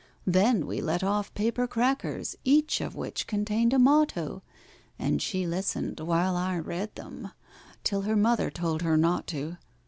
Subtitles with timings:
[0.25, 4.41] Then we let off paper crackers, each of which contained a motto,
[4.97, 7.29] And she listened while I read them,
[7.83, 9.59] till her mother told her not to.